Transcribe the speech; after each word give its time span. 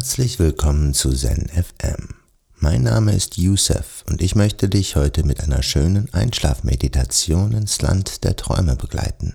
Herzlich 0.00 0.38
willkommen 0.38 0.94
zu 0.94 1.12
Zen 1.12 1.50
FM. 1.50 2.08
Mein 2.56 2.84
Name 2.84 3.14
ist 3.14 3.36
Youssef 3.36 4.02
und 4.08 4.22
ich 4.22 4.34
möchte 4.34 4.70
dich 4.70 4.96
heute 4.96 5.24
mit 5.24 5.42
einer 5.42 5.62
schönen 5.62 6.10
Einschlafmeditation 6.14 7.52
ins 7.52 7.82
Land 7.82 8.24
der 8.24 8.34
Träume 8.34 8.76
begleiten. 8.76 9.34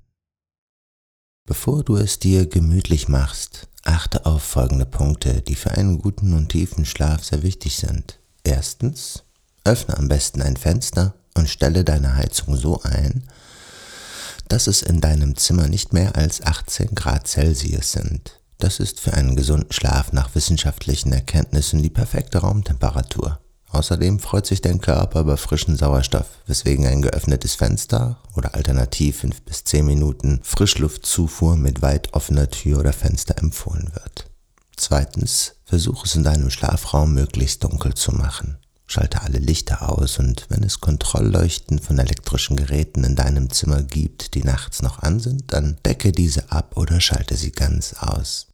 Bevor 1.46 1.84
du 1.84 1.94
es 1.94 2.18
dir 2.18 2.46
gemütlich 2.46 3.06
machst, 3.06 3.68
achte 3.84 4.26
auf 4.26 4.42
folgende 4.42 4.86
Punkte, 4.86 5.40
die 5.40 5.54
für 5.54 5.70
einen 5.70 5.98
guten 5.98 6.34
und 6.34 6.48
tiefen 6.48 6.84
Schlaf 6.84 7.22
sehr 7.22 7.44
wichtig 7.44 7.76
sind. 7.76 8.18
Erstens, 8.42 9.22
öffne 9.62 9.96
am 9.96 10.08
besten 10.08 10.42
ein 10.42 10.56
Fenster 10.56 11.14
und 11.34 11.48
stelle 11.48 11.84
deine 11.84 12.16
Heizung 12.16 12.56
so 12.56 12.82
ein, 12.82 13.22
dass 14.48 14.66
es 14.66 14.82
in 14.82 15.00
deinem 15.00 15.36
Zimmer 15.36 15.68
nicht 15.68 15.92
mehr 15.92 16.16
als 16.16 16.42
18 16.42 16.96
Grad 16.96 17.28
Celsius 17.28 17.92
sind. 17.92 18.40
Das 18.58 18.80
ist 18.80 19.00
für 19.00 19.12
einen 19.12 19.36
gesunden 19.36 19.72
Schlaf 19.72 20.12
nach 20.12 20.34
wissenschaftlichen 20.34 21.12
Erkenntnissen 21.12 21.82
die 21.82 21.90
perfekte 21.90 22.38
Raumtemperatur. 22.38 23.38
Außerdem 23.68 24.20
freut 24.20 24.46
sich 24.46 24.62
dein 24.62 24.80
Körper 24.80 25.20
über 25.20 25.36
frischen 25.36 25.76
Sauerstoff, 25.76 26.26
weswegen 26.46 26.86
ein 26.86 27.02
geöffnetes 27.02 27.54
Fenster 27.56 28.18
oder 28.34 28.54
alternativ 28.54 29.20
5 29.20 29.42
bis 29.42 29.64
10 29.64 29.84
Minuten 29.84 30.40
Frischluftzufuhr 30.42 31.56
mit 31.56 31.82
weit 31.82 32.14
offener 32.14 32.48
Tür 32.48 32.78
oder 32.78 32.92
Fenster 32.92 33.36
empfohlen 33.38 33.90
wird. 33.92 34.30
Zweitens, 34.76 35.56
versuch 35.64 36.04
es 36.04 36.14
in 36.14 36.22
deinem 36.22 36.50
Schlafraum 36.50 37.12
möglichst 37.12 37.64
dunkel 37.64 37.94
zu 37.94 38.12
machen. 38.12 38.58
Schalte 38.88 39.22
alle 39.22 39.38
Lichter 39.38 39.88
aus 39.88 40.18
und 40.18 40.46
wenn 40.48 40.62
es 40.62 40.80
Kontrollleuchten 40.80 41.80
von 41.80 41.98
elektrischen 41.98 42.56
Geräten 42.56 43.02
in 43.02 43.16
deinem 43.16 43.50
Zimmer 43.50 43.82
gibt, 43.82 44.34
die 44.34 44.44
nachts 44.44 44.80
noch 44.80 45.00
an 45.00 45.18
sind, 45.18 45.52
dann 45.52 45.76
decke 45.84 46.12
diese 46.12 46.52
ab 46.52 46.76
oder 46.76 47.00
schalte 47.00 47.36
sie 47.36 47.50
ganz 47.50 47.94
aus. 47.94 48.46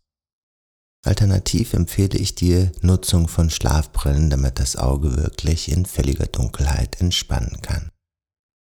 Alternativ 1.05 1.75
empfehle 1.75 2.17
ich 2.17 2.35
dir 2.35 2.73
Nutzung 2.81 3.29
von 3.29 3.51
Schlafbrillen, 3.51 4.31
damit 4.31 4.59
das 4.59 4.77
Auge 4.77 5.17
wirklich 5.17 5.71
in 5.71 5.85
völliger 5.85 6.27
Dunkelheit 6.27 7.01
entspannen 7.01 7.61
kann. 7.61 7.91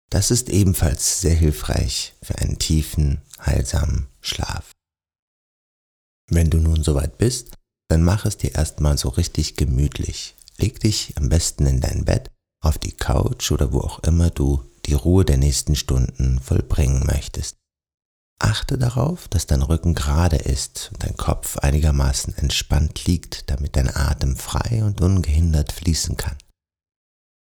Das 0.09 0.31
ist 0.31 0.49
ebenfalls 0.49 1.21
sehr 1.21 1.35
hilfreich 1.35 2.15
für 2.21 2.37
einen 2.37 2.57
tiefen, 2.57 3.21
heilsamen 3.45 4.07
Schlaf. 4.21 4.71
Wenn 6.29 6.49
du 6.49 6.59
nun 6.59 6.83
soweit 6.83 7.17
bist, 7.17 7.53
dann 7.89 8.03
mach 8.03 8.25
es 8.25 8.37
dir 8.37 8.55
erstmal 8.55 8.97
so 8.97 9.09
richtig 9.09 9.57
gemütlich. 9.57 10.35
Leg 10.61 10.79
dich 10.79 11.13
am 11.17 11.27
besten 11.27 11.65
in 11.65 11.81
dein 11.81 12.05
Bett, 12.05 12.29
auf 12.63 12.77
die 12.77 12.91
Couch 12.91 13.51
oder 13.51 13.73
wo 13.73 13.79
auch 13.79 13.99
immer 14.03 14.29
du 14.29 14.63
die 14.85 14.93
Ruhe 14.93 15.25
der 15.25 15.37
nächsten 15.37 15.75
Stunden 15.75 16.39
vollbringen 16.39 17.03
möchtest. 17.07 17.55
Achte 18.39 18.77
darauf, 18.77 19.27
dass 19.27 19.47
dein 19.47 19.63
Rücken 19.63 19.95
gerade 19.95 20.35
ist 20.35 20.91
und 20.93 21.03
dein 21.03 21.17
Kopf 21.17 21.57
einigermaßen 21.57 22.37
entspannt 22.37 23.05
liegt, 23.05 23.49
damit 23.49 23.75
dein 23.75 23.89
Atem 23.95 24.35
frei 24.35 24.83
und 24.83 25.01
ungehindert 25.01 25.71
fließen 25.71 26.15
kann. 26.15 26.37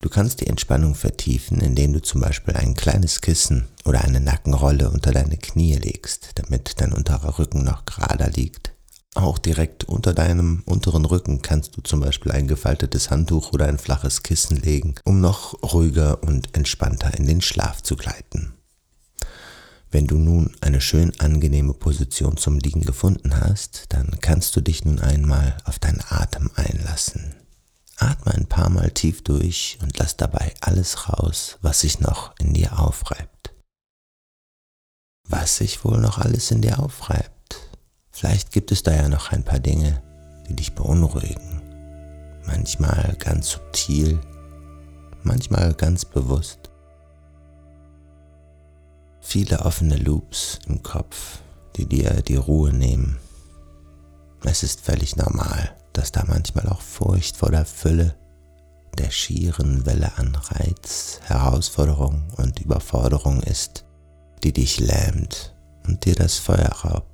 Du 0.02 0.08
kannst 0.08 0.40
die 0.40 0.46
Entspannung 0.46 0.94
vertiefen, 0.94 1.60
indem 1.60 1.92
du 1.92 2.00
zum 2.00 2.22
Beispiel 2.22 2.54
ein 2.54 2.74
kleines 2.74 3.20
Kissen 3.20 3.68
oder 3.84 4.02
eine 4.02 4.20
Nackenrolle 4.20 4.90
unter 4.90 5.12
deine 5.12 5.36
Knie 5.36 5.76
legst, 5.76 6.30
damit 6.36 6.80
dein 6.80 6.92
unterer 6.92 7.38
Rücken 7.38 7.64
noch 7.64 7.84
gerader 7.84 8.30
liegt 8.30 8.73
auch 9.14 9.38
direkt 9.38 9.84
unter 9.84 10.12
deinem 10.12 10.62
unteren 10.66 11.04
Rücken 11.04 11.40
kannst 11.40 11.76
du 11.76 11.80
zum 11.82 12.00
Beispiel 12.00 12.32
ein 12.32 12.48
gefaltetes 12.48 13.10
Handtuch 13.10 13.52
oder 13.52 13.66
ein 13.66 13.78
flaches 13.78 14.22
Kissen 14.22 14.56
legen, 14.56 14.96
um 15.04 15.20
noch 15.20 15.62
ruhiger 15.62 16.22
und 16.22 16.54
entspannter 16.56 17.16
in 17.16 17.26
den 17.26 17.40
Schlaf 17.40 17.82
zu 17.82 17.96
gleiten. 17.96 18.54
Wenn 19.90 20.08
du 20.08 20.16
nun 20.16 20.56
eine 20.60 20.80
schön 20.80 21.12
angenehme 21.20 21.72
Position 21.72 22.36
zum 22.36 22.58
Liegen 22.58 22.82
gefunden 22.82 23.40
hast, 23.40 23.84
dann 23.90 24.18
kannst 24.20 24.56
du 24.56 24.60
dich 24.60 24.84
nun 24.84 24.98
einmal 24.98 25.56
auf 25.64 25.78
deinen 25.78 26.02
Atem 26.08 26.50
einlassen. 26.56 27.36
Atme 27.96 28.34
ein 28.34 28.46
paar 28.46 28.70
Mal 28.70 28.90
tief 28.90 29.22
durch 29.22 29.78
und 29.82 29.96
lass 29.98 30.16
dabei 30.16 30.52
alles 30.60 31.08
raus, 31.08 31.58
was 31.62 31.80
sich 31.80 32.00
noch 32.00 32.34
in 32.40 32.54
dir 32.54 32.80
aufreibt. 32.80 33.54
Was 35.28 35.58
sich 35.58 35.84
wohl 35.84 36.00
noch 36.00 36.18
alles 36.18 36.50
in 36.50 36.60
dir 36.60 36.80
aufreibt? 36.80 37.33
Vielleicht 38.14 38.52
gibt 38.52 38.70
es 38.70 38.84
da 38.84 38.94
ja 38.94 39.08
noch 39.08 39.32
ein 39.32 39.42
paar 39.42 39.58
Dinge, 39.58 40.00
die 40.48 40.54
dich 40.54 40.72
beunruhigen. 40.76 41.60
Manchmal 42.46 43.16
ganz 43.18 43.50
subtil, 43.50 44.20
manchmal 45.24 45.74
ganz 45.74 46.04
bewusst. 46.04 46.70
Viele 49.20 49.62
offene 49.62 49.96
Loops 49.96 50.60
im 50.68 50.80
Kopf, 50.84 51.40
die 51.74 51.86
dir 51.86 52.22
die 52.22 52.36
Ruhe 52.36 52.72
nehmen. 52.72 53.18
Es 54.44 54.62
ist 54.62 54.82
völlig 54.82 55.16
normal, 55.16 55.74
dass 55.92 56.12
da 56.12 56.22
manchmal 56.24 56.68
auch 56.68 56.82
Furcht 56.82 57.36
vor 57.36 57.50
der 57.50 57.64
Fülle, 57.64 58.14
der 58.96 59.10
schieren 59.10 59.86
Welle 59.86 60.16
an 60.18 60.36
Reiz, 60.36 61.18
Herausforderung 61.24 62.22
und 62.36 62.60
Überforderung 62.60 63.42
ist, 63.42 63.84
die 64.44 64.52
dich 64.52 64.78
lähmt 64.78 65.52
und 65.84 66.04
dir 66.04 66.14
das 66.14 66.38
Feuer 66.38 66.70
raubt. 66.84 67.13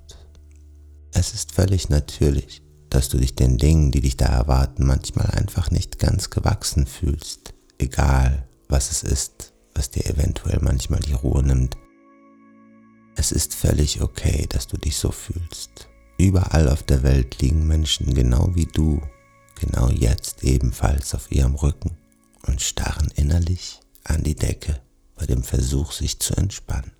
Es 1.13 1.35
ist 1.35 1.53
völlig 1.53 1.89
natürlich, 1.89 2.63
dass 2.89 3.09
du 3.09 3.19
dich 3.19 3.35
den 3.35 3.57
Dingen, 3.59 3.91
die 3.91 4.01
dich 4.01 4.17
da 4.17 4.27
erwarten, 4.27 4.87
manchmal 4.87 5.27
einfach 5.31 5.71
nicht 5.71 5.99
ganz 5.99 6.31
gewachsen 6.31 6.87
fühlst, 6.87 7.55
egal 7.79 8.47
was 8.69 8.91
es 8.91 9.03
ist, 9.03 9.53
was 9.75 9.91
dir 9.91 10.07
eventuell 10.07 10.59
manchmal 10.61 11.01
die 11.01 11.13
Ruhe 11.13 11.43
nimmt. 11.43 11.77
Es 13.17 13.33
ist 13.33 13.55
völlig 13.55 14.01
okay, 14.01 14.47
dass 14.49 14.67
du 14.67 14.77
dich 14.77 14.97
so 14.97 15.11
fühlst. 15.11 15.89
Überall 16.19 16.69
auf 16.69 16.83
der 16.83 17.03
Welt 17.03 17.41
liegen 17.41 17.67
Menschen 17.67 18.15
genau 18.15 18.55
wie 18.55 18.67
du, 18.67 19.01
genau 19.59 19.89
jetzt 19.89 20.45
ebenfalls 20.45 21.15
auf 21.15 21.31
ihrem 21.31 21.55
Rücken 21.55 21.97
und 22.47 22.61
starren 22.61 23.11
innerlich 23.17 23.81
an 24.05 24.23
die 24.23 24.35
Decke 24.35 24.81
bei 25.17 25.27
dem 25.27 25.43
Versuch, 25.43 25.93
sich 25.93 26.19
zu 26.19 26.35
entspannen. 26.37 26.93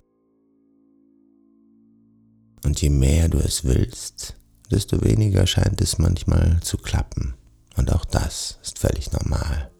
Und 2.63 2.81
je 2.81 2.89
mehr 2.89 3.27
du 3.27 3.39
es 3.39 3.63
willst, 3.63 4.35
desto 4.69 5.03
weniger 5.03 5.47
scheint 5.47 5.81
es 5.81 5.97
manchmal 5.97 6.59
zu 6.61 6.77
klappen. 6.77 7.35
Und 7.75 7.91
auch 7.91 8.05
das 8.05 8.59
ist 8.61 8.79
völlig 8.79 9.11
normal. 9.11 9.71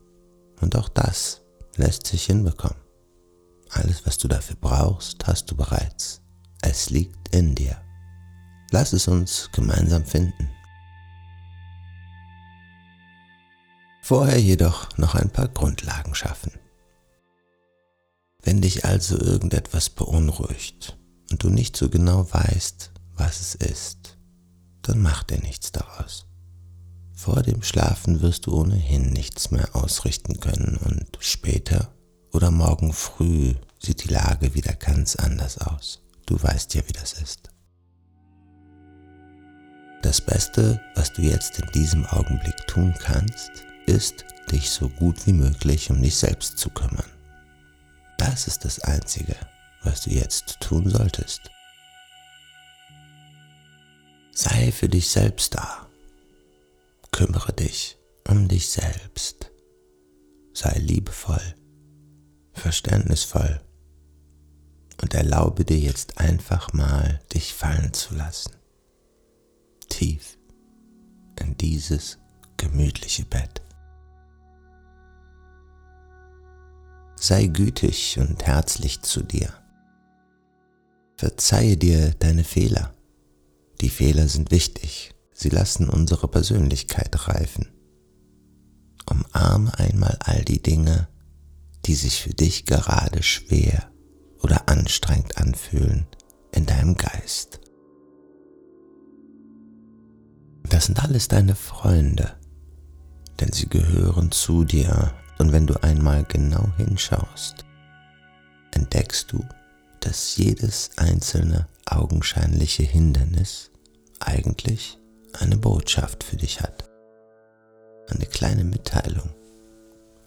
Und 0.62 0.76
auch 0.76 0.90
das 0.90 1.42
lässt 1.76 2.08
sich 2.08 2.26
hinbekommen. 2.26 2.78
Alles, 3.70 4.06
was 4.06 4.18
du 4.18 4.28
dafür 4.28 4.58
brauchst, 4.60 5.26
hast 5.28 5.50
du 5.50 5.56
bereits. 5.56 6.22
Es 6.62 6.90
liegt 6.90 7.34
in 7.34 7.56
dir. 7.56 7.78
Lass 8.72 8.94
es 8.94 9.08
uns 9.08 9.50
gemeinsam 9.54 10.06
finden. 10.06 10.50
Vorher 14.02 14.40
jedoch 14.40 14.98
noch 14.98 15.16
ein 15.16 15.30
paar 15.30 15.48
Grundlagen 15.48 16.16
schaffen. 16.16 16.52
Wenn 18.44 18.62
dich 18.62 18.86
also 18.86 19.18
irgendetwas 19.18 19.90
beunruhigt, 19.90 20.98
und 21.32 21.44
du 21.44 21.50
nicht 21.50 21.78
so 21.78 21.90
genau 21.90 22.32
weißt, 22.32 22.92
was 23.16 23.40
es 23.40 23.56
ist, 23.56 24.18
dann 24.82 25.00
mach 25.00 25.24
dir 25.24 25.40
nichts 25.40 25.72
daraus. 25.72 26.26
Vor 27.14 27.44
dem 27.44 27.62
Schlafen 27.62 28.22
wirst 28.22 28.48
du 28.48 28.56
ohnehin 28.56 29.12
nichts 29.12 29.52
mehr 29.52 29.76
ausrichten 29.76 30.40
können 30.40 30.78
und 30.78 31.18
später 31.20 31.94
oder 32.34 32.50
morgen 32.52 32.94
früh 32.94 33.54
sieht 33.80 34.04
die 34.04 34.14
Lage 34.14 34.56
wieder 34.56 34.74
ganz 34.74 35.16
anders 35.16 35.58
aus. 35.60 36.02
Du 36.26 36.42
weißt 36.42 36.74
ja, 36.76 36.82
wie 36.88 36.94
das 36.94 37.14
ist. 37.14 37.50
Das 40.02 40.20
Beste, 40.20 40.82
was 40.96 41.14
du 41.14 41.22
jetzt 41.22 41.60
in 41.60 41.72
diesem 41.74 42.06
Augenblick 42.08 42.56
tun 42.68 42.96
kannst, 42.98 43.52
ist, 43.86 44.26
dich 44.52 44.70
so 44.70 44.90
gut 44.90 45.28
wie 45.28 45.34
möglich 45.34 45.92
um 45.92 46.02
dich 46.02 46.16
selbst 46.16 46.58
zu 46.58 46.70
kümmern. 46.70 47.06
Das 48.18 48.48
ist 48.48 48.66
das 48.66 48.80
Einzige, 48.80 49.36
was 49.84 50.02
du 50.02 50.12
jetzt 50.12 50.60
tun 50.60 50.90
solltest. 50.90 51.42
Sei 54.34 54.72
für 54.72 54.90
dich 54.90 55.10
selbst 55.10 55.56
da. 55.56 55.88
Kümmere 57.12 57.54
dich 57.54 57.98
um 58.28 58.48
dich 58.48 58.70
selbst. 58.70 59.52
Sei 60.54 60.78
liebevoll, 60.80 61.56
verständnisvoll 62.54 63.62
und 65.02 65.14
erlaube 65.14 65.66
dir 65.66 65.80
jetzt 65.80 66.18
einfach 66.18 66.74
mal, 66.74 67.20
dich 67.34 67.54
fallen 67.54 67.94
zu 67.94 68.16
lassen. 68.16 68.56
Tief 69.90 70.38
in 71.40 71.58
dieses 71.58 72.20
gemütliche 72.58 73.26
Bett. 73.26 73.62
Sei 77.16 77.48
gütig 77.48 78.18
und 78.20 78.46
herzlich 78.46 79.02
zu 79.02 79.22
dir. 79.22 79.61
Verzeihe 81.22 81.78
dir 81.78 82.16
deine 82.18 82.44
Fehler. 82.44 82.96
Die 83.80 83.92
Fehler 83.92 84.28
sind 84.28 84.50
wichtig. 84.50 85.14
Sie 85.32 85.50
lassen 85.50 85.88
unsere 85.88 86.28
Persönlichkeit 86.28 87.28
reifen. 87.28 87.68
Umarme 89.06 89.78
einmal 89.78 90.18
all 90.22 90.44
die 90.44 90.64
Dinge, 90.64 91.10
die 91.86 91.94
sich 91.94 92.24
für 92.24 92.32
dich 92.34 92.66
gerade 92.66 93.22
schwer 93.22 93.92
oder 94.42 94.68
anstrengend 94.68 95.38
anfühlen 95.38 96.08
in 96.54 96.66
deinem 96.66 96.96
Geist. 96.96 97.60
Das 100.68 100.88
sind 100.88 101.04
alles 101.04 101.28
deine 101.28 101.54
Freunde, 101.54 102.36
denn 103.40 103.52
sie 103.52 103.70
gehören 103.70 104.32
zu 104.32 104.64
dir 104.64 105.14
und 105.38 105.52
wenn 105.52 105.68
du 105.68 105.84
einmal 105.84 106.24
genau 106.24 106.74
hinschaust, 106.78 107.64
entdeckst 108.72 109.32
du, 109.32 109.46
dass 110.02 110.36
jedes 110.36 110.92
einzelne 110.98 111.68
augenscheinliche 111.86 112.84
Hindernis 112.84 113.72
eigentlich 114.20 114.98
eine 115.34 115.58
Botschaft 115.58 116.24
für 116.24 116.36
dich 116.36 116.62
hat. 116.62 116.90
Eine 118.10 118.26
kleine 118.26 118.64
Mitteilung, 118.64 119.30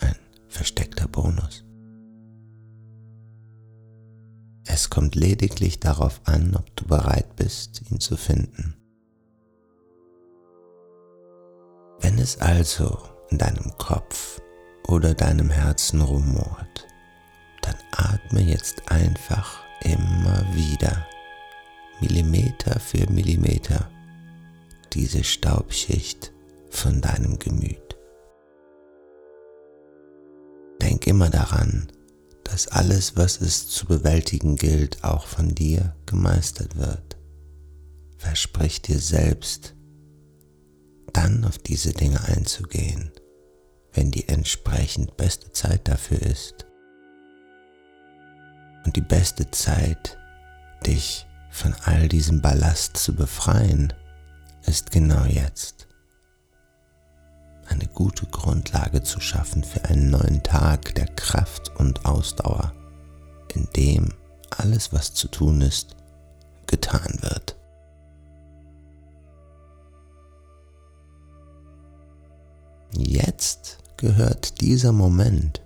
ein 0.00 0.16
versteckter 0.48 1.06
Bonus. 1.08 1.64
Es 4.66 4.88
kommt 4.88 5.14
lediglich 5.14 5.80
darauf 5.80 6.20
an, 6.24 6.56
ob 6.56 6.74
du 6.76 6.86
bereit 6.86 7.36
bist, 7.36 7.82
ihn 7.90 8.00
zu 8.00 8.16
finden. 8.16 8.74
Wenn 12.00 12.18
es 12.18 12.38
also 12.40 12.98
in 13.30 13.38
deinem 13.38 13.76
Kopf 13.78 14.40
oder 14.88 15.14
deinem 15.14 15.50
Herzen 15.50 16.00
rumort, 16.00 16.86
dann 17.62 17.76
atme 17.92 18.40
jetzt 18.42 18.90
einfach 18.90 19.63
immer 19.84 20.44
wieder, 20.54 21.06
Millimeter 22.00 22.80
für 22.80 23.08
Millimeter, 23.10 23.90
diese 24.92 25.22
Staubschicht 25.24 26.32
von 26.70 27.00
deinem 27.00 27.38
Gemüt. 27.38 27.96
Denk 30.80 31.06
immer 31.06 31.30
daran, 31.30 31.90
dass 32.44 32.68
alles, 32.68 33.16
was 33.16 33.40
es 33.40 33.68
zu 33.68 33.86
bewältigen 33.86 34.56
gilt, 34.56 35.02
auch 35.02 35.26
von 35.26 35.54
dir 35.54 35.96
gemeistert 36.06 36.76
wird. 36.76 37.16
Versprich 38.18 38.82
dir 38.82 38.98
selbst, 38.98 39.74
dann 41.12 41.44
auf 41.44 41.58
diese 41.58 41.92
Dinge 41.92 42.22
einzugehen, 42.24 43.12
wenn 43.92 44.10
die 44.10 44.28
entsprechend 44.28 45.16
beste 45.16 45.52
Zeit 45.52 45.88
dafür 45.88 46.20
ist. 46.22 46.66
Und 48.84 48.96
die 48.96 49.00
beste 49.00 49.50
Zeit, 49.50 50.18
dich 50.86 51.26
von 51.50 51.74
all 51.84 52.08
diesem 52.08 52.40
Ballast 52.40 52.96
zu 52.96 53.14
befreien, 53.14 53.92
ist 54.66 54.90
genau 54.90 55.24
jetzt. 55.24 55.88
Eine 57.68 57.86
gute 57.86 58.26
Grundlage 58.26 59.02
zu 59.02 59.20
schaffen 59.20 59.64
für 59.64 59.84
einen 59.84 60.10
neuen 60.10 60.42
Tag 60.42 60.94
der 60.96 61.06
Kraft 61.06 61.70
und 61.76 62.04
Ausdauer, 62.04 62.72
in 63.54 63.68
dem 63.76 64.12
alles, 64.50 64.92
was 64.92 65.14
zu 65.14 65.28
tun 65.28 65.60
ist, 65.60 65.96
getan 66.66 67.18
wird. 67.22 67.56
Jetzt 72.96 73.78
gehört 73.96 74.60
dieser 74.60 74.92
Moment 74.92 75.62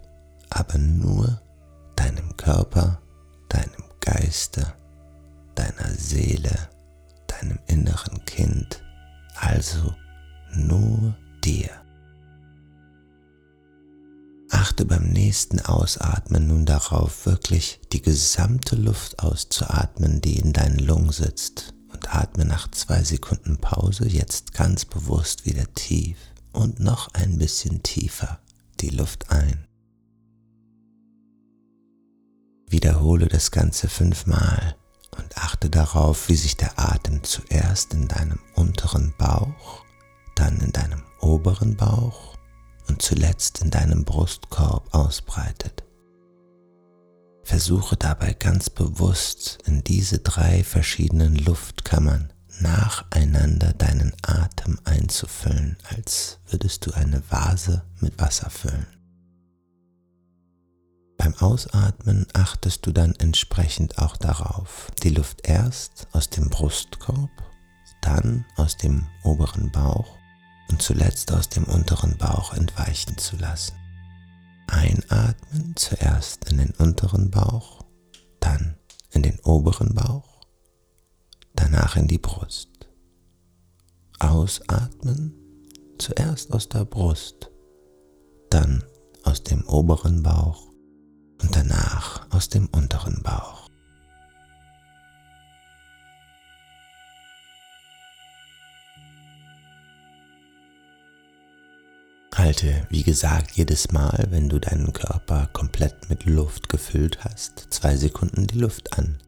aber 0.50 0.78
nur 0.78 1.40
deinem 1.96 2.36
Körper, 2.36 3.00
deinem 3.48 3.84
Geiste, 4.00 4.74
deiner 5.54 5.90
Seele, 5.94 6.68
deinem 7.26 7.58
inneren 7.66 8.24
Kind, 8.24 8.82
also 9.36 9.94
nur 10.54 11.16
dir. 11.44 11.70
Achte 14.50 14.86
beim 14.86 15.10
nächsten 15.10 15.60
Ausatmen 15.60 16.48
nun 16.48 16.64
darauf, 16.64 17.26
wirklich 17.26 17.80
die 17.92 18.00
gesamte 18.00 18.76
Luft 18.76 19.18
auszuatmen, 19.18 20.20
die 20.22 20.38
in 20.38 20.52
deinen 20.52 20.78
Lungen 20.78 21.12
sitzt, 21.12 21.74
und 21.92 22.14
atme 22.14 22.44
nach 22.44 22.70
zwei 22.70 23.02
Sekunden 23.02 23.58
Pause 23.58 24.06
jetzt 24.08 24.52
ganz 24.52 24.84
bewusst 24.84 25.46
wieder 25.46 25.72
tief 25.74 26.18
und 26.52 26.80
noch 26.80 27.12
ein 27.14 27.38
bisschen 27.38 27.82
tiefer 27.82 28.40
die 28.80 28.90
Luft 28.90 29.30
ein. 29.30 29.67
Wiederhole 32.70 33.26
das 33.26 33.50
Ganze 33.50 33.88
fünfmal 33.88 34.76
und 35.16 35.38
achte 35.38 35.70
darauf, 35.70 36.28
wie 36.28 36.36
sich 36.36 36.56
der 36.56 36.78
Atem 36.78 37.24
zuerst 37.24 37.94
in 37.94 38.08
deinem 38.08 38.38
unteren 38.54 39.14
Bauch, 39.16 39.84
dann 40.34 40.58
in 40.60 40.72
deinem 40.72 41.02
oberen 41.20 41.76
Bauch 41.76 42.36
und 42.88 43.02
zuletzt 43.02 43.62
in 43.62 43.70
deinem 43.70 44.04
Brustkorb 44.04 44.94
ausbreitet. 44.94 45.84
Versuche 47.42 47.96
dabei 47.96 48.34
ganz 48.34 48.68
bewusst 48.68 49.58
in 49.64 49.82
diese 49.82 50.18
drei 50.18 50.62
verschiedenen 50.62 51.36
Luftkammern 51.36 52.32
nacheinander 52.60 53.72
deinen 53.72 54.12
Atem 54.22 54.78
einzufüllen, 54.84 55.78
als 55.88 56.40
würdest 56.50 56.84
du 56.84 56.92
eine 56.92 57.22
Vase 57.30 57.84
mit 58.00 58.18
Wasser 58.18 58.50
füllen. 58.50 58.97
Beim 61.18 61.34
Ausatmen 61.34 62.26
achtest 62.32 62.86
du 62.86 62.92
dann 62.92 63.14
entsprechend 63.16 63.98
auch 63.98 64.16
darauf, 64.16 64.90
die 65.02 65.10
Luft 65.10 65.46
erst 65.46 66.06
aus 66.12 66.30
dem 66.30 66.48
Brustkorb, 66.48 67.30
dann 68.00 68.46
aus 68.56 68.76
dem 68.76 69.06
oberen 69.24 69.70
Bauch 69.72 70.16
und 70.70 70.80
zuletzt 70.80 71.32
aus 71.32 71.48
dem 71.48 71.64
unteren 71.64 72.16
Bauch 72.16 72.54
entweichen 72.54 73.18
zu 73.18 73.36
lassen. 73.36 73.74
Einatmen 74.68 75.74
zuerst 75.74 76.48
in 76.50 76.58
den 76.58 76.70
unteren 76.78 77.30
Bauch, 77.30 77.84
dann 78.38 78.78
in 79.10 79.22
den 79.22 79.40
oberen 79.40 79.94
Bauch 79.94 80.38
danach 81.54 81.96
in 81.96 82.06
die 82.06 82.18
Brust. 82.18 82.68
Ausatmen, 84.20 85.34
zuerst 85.98 86.52
aus 86.52 86.68
der 86.68 86.84
Brust, 86.84 87.50
dann 88.50 88.84
aus 89.24 89.42
dem 89.42 89.66
oberen 89.66 90.22
Bauch 90.22 90.67
und 91.42 91.54
danach 91.54 92.26
aus 92.30 92.48
dem 92.48 92.66
unteren 92.66 93.22
Bauch. 93.22 93.68
Halte, 102.38 102.86
wie 102.88 103.02
gesagt, 103.02 103.56
jedes 103.56 103.90
Mal, 103.90 104.28
wenn 104.30 104.48
du 104.48 104.60
deinen 104.60 104.92
Körper 104.92 105.48
komplett 105.52 106.08
mit 106.08 106.24
Luft 106.24 106.68
gefüllt 106.68 107.24
hast, 107.24 107.66
zwei 107.70 107.96
Sekunden 107.96 108.46
die 108.46 108.58
Luft 108.58 108.96
an. 108.96 109.18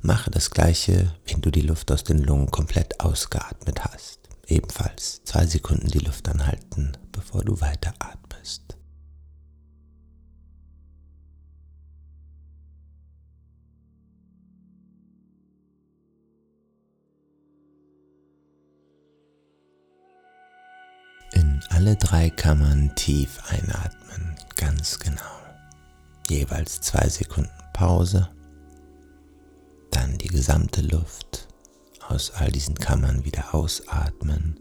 Mache 0.00 0.32
das 0.32 0.50
gleiche, 0.50 1.14
wenn 1.26 1.40
du 1.40 1.52
die 1.52 1.60
Luft 1.60 1.92
aus 1.92 2.02
den 2.02 2.18
Lungen 2.18 2.50
komplett 2.50 2.98
ausgeatmet 2.98 3.84
hast. 3.84 4.18
Ebenfalls 4.48 5.22
zwei 5.24 5.46
Sekunden 5.46 5.86
die 5.86 6.00
Luft 6.00 6.28
anhalten, 6.28 6.96
bevor 7.12 7.44
du 7.44 7.60
weiter 7.60 7.94
atmest. 8.00 8.76
Alle 21.74 21.96
drei 21.96 22.28
Kammern 22.28 22.94
tief 22.96 23.40
einatmen, 23.50 24.36
ganz 24.56 24.98
genau. 24.98 25.20
Jeweils 26.28 26.80
zwei 26.82 27.08
Sekunden 27.08 27.50
Pause 27.72 28.28
dann 29.90 30.18
die 30.18 30.28
gesamte 30.28 30.82
Luft 30.82 31.48
aus 32.08 32.30
all 32.32 32.50
diesen 32.50 32.74
Kammern 32.74 33.24
wieder 33.24 33.54
ausatmen 33.54 34.58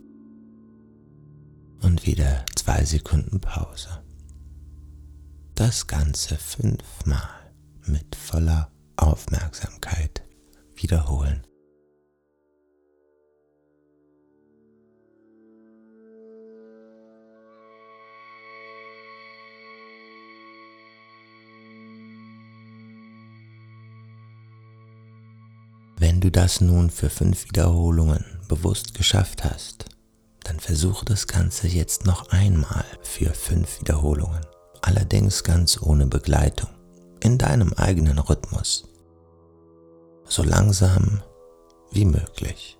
und 1.81 2.05
wieder 2.05 2.45
zwei 2.55 2.85
Sekunden 2.85 3.39
Pause. 3.39 4.03
Das 5.55 5.87
Ganze 5.87 6.37
fünfmal 6.37 7.51
mit 7.85 8.15
voller 8.15 8.71
Aufmerksamkeit 8.95 10.23
wiederholen. 10.75 11.45
Wenn 26.21 26.29
du 26.31 26.39
das 26.39 26.61
nun 26.61 26.91
für 26.91 27.09
fünf 27.09 27.45
Wiederholungen 27.45 28.23
bewusst 28.47 28.93
geschafft 28.93 29.43
hast, 29.43 29.85
dann 30.43 30.59
versuche 30.59 31.03
das 31.03 31.25
Ganze 31.25 31.67
jetzt 31.67 32.05
noch 32.05 32.29
einmal 32.29 32.85
für 33.01 33.33
fünf 33.33 33.79
Wiederholungen, 33.79 34.45
allerdings 34.83 35.43
ganz 35.43 35.81
ohne 35.81 36.05
Begleitung, 36.05 36.69
in 37.21 37.39
deinem 37.39 37.73
eigenen 37.73 38.19
Rhythmus, 38.19 38.87
so 40.25 40.43
langsam 40.43 41.23
wie 41.91 42.05
möglich. 42.05 42.77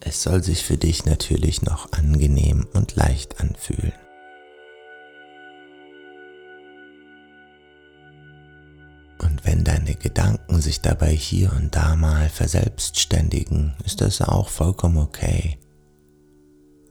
Es 0.00 0.22
soll 0.22 0.42
sich 0.42 0.64
für 0.64 0.78
dich 0.78 1.04
natürlich 1.04 1.60
noch 1.60 1.92
angenehm 1.92 2.66
und 2.72 2.96
leicht 2.96 3.40
anfühlen. 3.40 4.05
Und 9.18 9.44
wenn 9.44 9.64
deine 9.64 9.94
Gedanken 9.94 10.60
sich 10.60 10.80
dabei 10.80 11.10
hier 11.10 11.52
und 11.52 11.74
da 11.74 11.96
mal 11.96 12.28
verselbstständigen, 12.28 13.74
ist 13.84 14.00
das 14.00 14.20
auch 14.20 14.48
vollkommen 14.48 14.98
okay. 14.98 15.58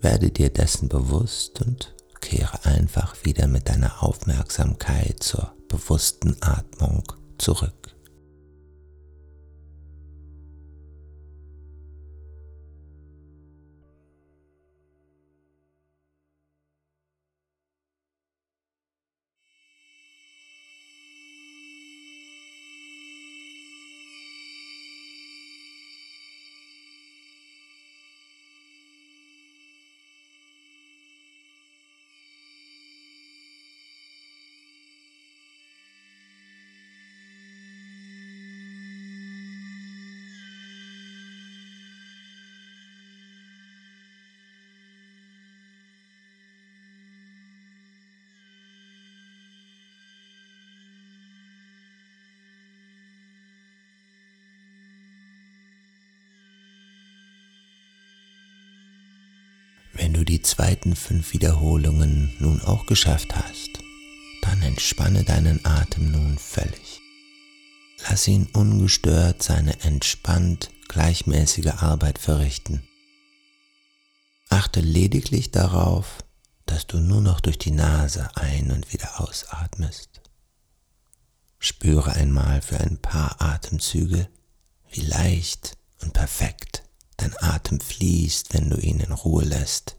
Werde 0.01 0.31
dir 0.31 0.49
dessen 0.49 0.89
bewusst 0.89 1.61
und 1.61 1.95
kehre 2.21 2.65
einfach 2.65 3.15
wieder 3.23 3.47
mit 3.47 3.69
deiner 3.69 4.03
Aufmerksamkeit 4.03 5.21
zur 5.21 5.53
bewussten 5.67 6.35
Atmung 6.41 7.03
zurück. 7.37 7.84
Die 60.25 60.41
zweiten 60.41 60.95
fünf 60.95 61.33
Wiederholungen 61.33 62.35
nun 62.39 62.61
auch 62.61 62.85
geschafft 62.85 63.35
hast, 63.35 63.79
dann 64.41 64.61
entspanne 64.61 65.23
deinen 65.23 65.65
Atem 65.65 66.11
nun 66.11 66.37
völlig. 66.37 67.01
Lass 68.07 68.27
ihn 68.27 68.47
ungestört 68.53 69.41
seine 69.41 69.81
entspannt 69.81 70.71
gleichmäßige 70.87 71.67
Arbeit 71.77 72.19
verrichten. 72.19 72.83
Achte 74.49 74.81
lediglich 74.81 75.51
darauf, 75.51 76.17
dass 76.65 76.87
du 76.87 76.99
nur 76.99 77.21
noch 77.21 77.39
durch 77.39 77.57
die 77.57 77.71
Nase 77.71 78.29
ein- 78.35 78.71
und 78.71 78.93
wieder 78.93 79.21
ausatmest. 79.21 80.21
Spüre 81.59 82.13
einmal 82.13 82.61
für 82.61 82.79
ein 82.79 82.97
paar 82.97 83.41
Atemzüge, 83.41 84.27
wie 84.91 85.01
leicht 85.01 85.77
und 86.01 86.13
perfekt 86.13 86.83
dein 87.17 87.35
Atem 87.39 87.79
fließt, 87.79 88.53
wenn 88.53 88.69
du 88.69 88.77
ihn 88.77 88.99
in 88.99 89.11
Ruhe 89.11 89.43
lässt. 89.43 89.95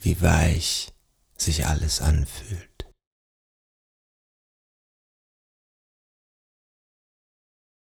Wie 0.00 0.20
weich 0.22 0.94
sich 1.36 1.66
alles 1.66 2.00
anfühlt. 2.00 2.88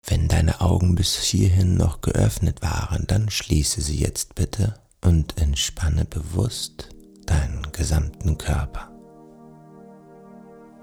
Wenn 0.07 0.27
deine 0.27 0.61
Augen 0.61 0.95
bis 0.95 1.17
hierhin 1.21 1.75
noch 1.75 2.01
geöffnet 2.01 2.63
waren, 2.63 3.05
dann 3.07 3.29
schließe 3.29 3.81
sie 3.81 3.99
jetzt 3.99 4.33
bitte 4.33 4.81
und 5.01 5.39
entspanne 5.39 6.05
bewusst 6.05 6.89
deinen 7.27 7.71
gesamten 7.71 8.37
Körper. 8.37 8.91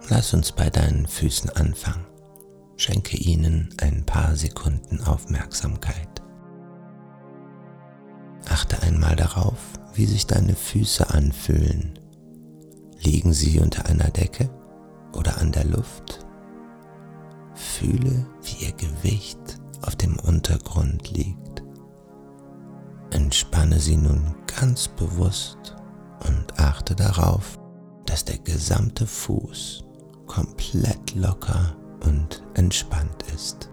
Lass 0.08 0.32
uns 0.32 0.52
bei 0.52 0.70
deinen 0.70 1.06
Füßen 1.06 1.50
anfangen. 1.50 2.06
Schenke 2.76 3.16
ihnen 3.16 3.74
ein 3.80 4.06
paar 4.06 4.36
Sekunden 4.36 5.02
Aufmerksamkeit. 5.02 6.22
Achte 8.48 8.80
einmal 8.82 9.16
darauf, 9.16 9.58
wie 9.98 10.06
sich 10.06 10.28
deine 10.28 10.54
Füße 10.54 11.10
anfühlen. 11.10 11.98
Liegen 13.00 13.32
sie 13.32 13.58
unter 13.58 13.86
einer 13.86 14.10
Decke 14.10 14.48
oder 15.12 15.38
an 15.38 15.50
der 15.50 15.64
Luft? 15.64 16.24
Fühle, 17.54 18.24
wie 18.42 18.66
ihr 18.66 18.72
Gewicht 18.72 19.58
auf 19.82 19.96
dem 19.96 20.16
Untergrund 20.20 21.10
liegt. 21.10 21.64
Entspanne 23.10 23.80
sie 23.80 23.96
nun 23.96 24.36
ganz 24.46 24.86
bewusst 24.86 25.76
und 26.28 26.60
achte 26.60 26.94
darauf, 26.94 27.58
dass 28.06 28.24
der 28.24 28.38
gesamte 28.38 29.04
Fuß 29.04 29.84
komplett 30.26 31.16
locker 31.16 31.76
und 32.04 32.44
entspannt 32.54 33.24
ist. 33.34 33.68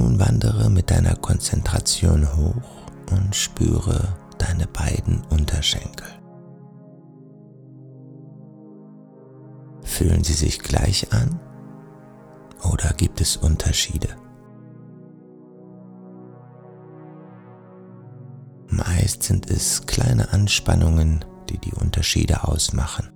Nun 0.00 0.18
wandere 0.18 0.70
mit 0.70 0.90
deiner 0.90 1.14
Konzentration 1.14 2.26
hoch 2.34 2.86
und 3.12 3.36
spüre 3.36 4.16
deine 4.38 4.66
beiden 4.66 5.20
Unterschenkel. 5.28 6.06
Fühlen 9.82 10.24
sie 10.24 10.32
sich 10.32 10.58
gleich 10.60 11.12
an 11.12 11.38
oder 12.62 12.94
gibt 12.96 13.20
es 13.20 13.36
Unterschiede? 13.36 14.08
Meist 18.68 19.22
sind 19.22 19.50
es 19.50 19.84
kleine 19.84 20.32
Anspannungen, 20.32 21.26
die 21.50 21.58
die 21.58 21.74
Unterschiede 21.74 22.48
ausmachen. 22.48 23.10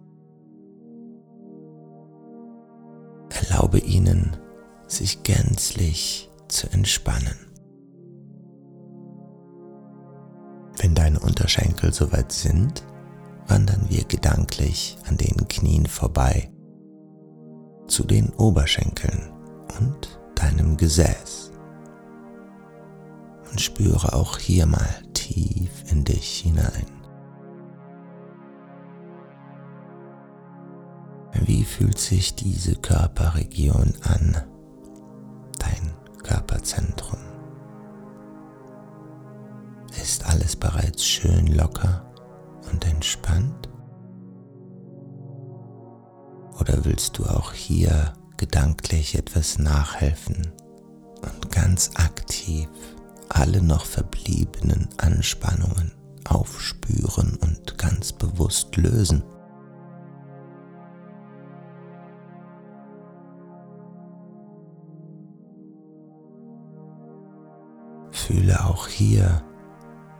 Erlaube 3.31 3.79
ihnen, 3.79 4.37
sich 4.87 5.23
gänzlich 5.23 6.31
zu 6.55 6.71
entspannen. 6.71 7.37
Wenn 10.79 10.95
deine 10.95 11.19
Unterschenkel 11.21 11.93
soweit 11.93 12.33
sind, 12.33 12.85
wandern 13.47 13.87
wir 13.89 14.05
gedanklich 14.05 14.97
an 15.07 15.17
den 15.17 15.49
Knien 15.49 15.87
vorbei 15.87 16.51
zu 17.87 18.05
den 18.05 18.31
Oberschenkeln 18.31 19.33
und 19.79 20.21
deinem 20.37 20.77
Gesäß. 20.77 21.53
Und 23.51 23.61
spüre 23.61 24.15
auch 24.15 24.39
hier 24.39 24.67
mal 24.67 25.03
tief 25.13 25.71
in 25.91 26.05
dich 26.05 26.41
hinein. 26.41 26.87
Wie 31.45 31.65
fühlt 31.65 31.99
sich 31.99 32.35
diese 32.35 32.77
Körperregion 32.77 33.95
an? 34.03 34.54
Körperzentrum. 36.25 37.19
Ist 40.03 40.27
alles 40.27 40.57
bereits 40.57 41.05
schön 41.05 41.47
locker 41.47 42.05
und 42.71 42.85
entspannt? 42.87 43.69
Oder 46.59 46.85
willst 46.85 47.19
du 47.19 47.25
auch 47.25 47.53
hier 47.53 48.15
gedanklich 48.37 49.15
etwas 49.15 49.59
nachhelfen 49.59 50.53
und 51.23 51.51
ganz 51.53 51.91
aktiv 51.95 52.69
alle 53.29 53.63
noch 53.63 53.87
verbliebenen 53.87 54.89
Anspannungen 54.99 55.93
aufspüren 56.25 57.37
und 57.41 57.79
ganz 57.79 58.13
bewusst 58.13 58.77
lösen? 58.77 59.23
Fühle 68.35 68.65
auch 68.65 68.89
hier 68.89 69.45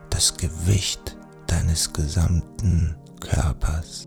das 0.09 0.37
Gewicht 0.37 1.17
deines 1.47 1.91
gesamten 1.91 2.95
Körpers 3.19 4.05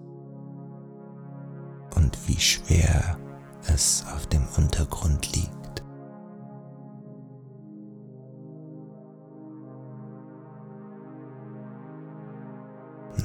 und 1.94 2.16
wie 2.26 2.40
schwer 2.40 3.18
es 3.66 4.06
auf 4.14 4.26
dem 4.28 4.48
Untergrund 4.56 5.36
liegt. 5.36 5.84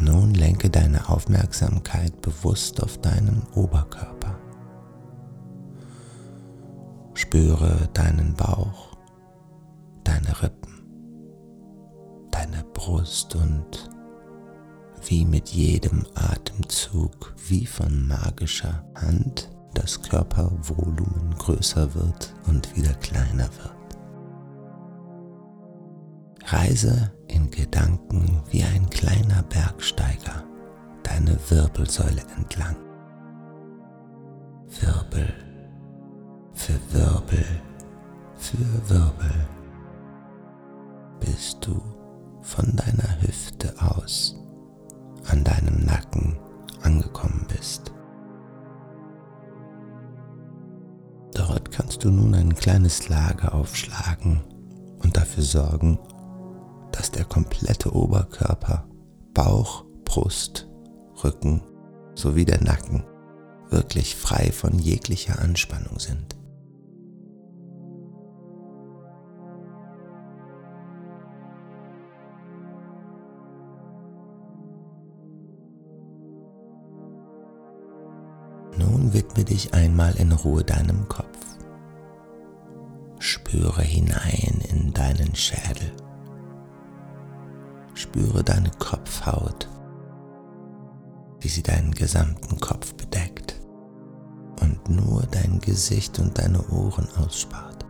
Nun 0.01 0.33
lenke 0.33 0.69
deine 0.69 1.07
Aufmerksamkeit 1.07 2.19
bewusst 2.19 2.83
auf 2.83 2.97
deinen 2.97 3.41
Oberkörper. 3.55 4.37
Spüre 7.13 7.87
deinen 7.93 8.33
Bauch, 8.33 8.97
deine 10.03 10.41
Rippen, 10.41 10.72
Brust 12.73 13.35
und 13.35 13.89
wie 15.07 15.25
mit 15.25 15.49
jedem 15.49 16.05
Atemzug, 16.15 17.33
wie 17.47 17.65
von 17.65 18.07
magischer 18.07 18.83
Hand, 18.95 19.49
das 19.73 20.01
Körpervolumen 20.01 21.35
größer 21.37 21.93
wird 21.93 22.33
und 22.47 22.75
wieder 22.75 22.93
kleiner 22.95 23.49
wird. 23.57 23.73
Reise 26.45 27.11
in 27.27 27.49
Gedanken 27.49 28.41
wie 28.49 28.63
ein 28.63 28.89
kleiner 28.89 29.43
Bergsteiger 29.43 30.43
deine 31.03 31.37
Wirbelsäule 31.49 32.21
entlang. 32.37 32.75
Wirbel 34.81 35.33
für 36.53 36.79
Wirbel 36.91 37.45
für 38.35 38.89
Wirbel, 38.89 39.47
bis 41.19 41.57
du 41.59 41.81
von 42.43 42.75
deiner 42.75 43.21
Hüfte 43.21 43.73
aus 43.81 44.35
an 45.25 45.43
deinem 45.43 45.85
Nacken 45.85 46.37
angekommen 46.81 47.47
bist. 47.47 47.91
Dort 51.33 51.71
kannst 51.71 52.03
du 52.03 52.11
nun 52.11 52.35
ein 52.35 52.53
kleines 52.53 53.09
Lager 53.09 53.55
aufschlagen 53.55 54.41
und 54.99 55.17
dafür 55.17 55.43
sorgen, 55.43 55.97
dass 56.91 57.09
der 57.09 57.25
komplette 57.25 57.95
Oberkörper, 57.95 58.85
Bauch, 59.33 59.85
Brust, 60.05 60.67
Rücken 61.23 61.63
sowie 62.15 62.45
der 62.45 62.61
Nacken 62.61 63.03
wirklich 63.69 64.15
frei 64.15 64.51
von 64.51 64.77
jeglicher 64.77 65.39
Anspannung 65.39 65.99
sind. 65.99 66.32
Widme 79.13 79.43
dich 79.43 79.73
einmal 79.73 80.15
in 80.15 80.31
Ruhe 80.31 80.63
deinem 80.63 81.07
Kopf. 81.07 81.37
Spüre 83.19 83.81
hinein 83.81 84.61
in 84.69 84.91
deinen 84.91 85.35
Schädel. 85.35 85.91
Spüre 87.93 88.43
deine 88.43 88.71
Kopfhaut, 88.79 89.69
wie 91.39 91.47
sie 91.47 91.63
deinen 91.63 91.91
gesamten 91.91 92.59
Kopf 92.59 92.95
bedeckt 92.95 93.61
und 94.61 94.89
nur 94.89 95.23
dein 95.27 95.59
Gesicht 95.59 96.19
und 96.19 96.37
deine 96.37 96.67
Ohren 96.69 97.07
ausspart. 97.17 97.85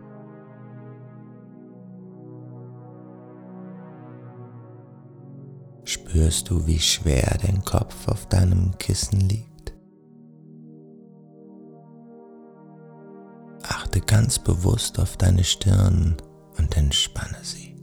Spürst 5.84 6.50
du, 6.50 6.66
wie 6.66 6.78
schwer 6.78 7.38
dein 7.42 7.64
Kopf 7.64 8.08
auf 8.08 8.26
deinem 8.26 8.76
Kissen 8.78 9.20
liegt? 9.20 9.53
Achte 13.94 14.06
ganz 14.06 14.40
bewusst 14.40 14.98
auf 14.98 15.16
deine 15.16 15.44
Stirn 15.44 16.16
und 16.58 16.76
entspanne 16.76 17.38
sie. 17.42 17.76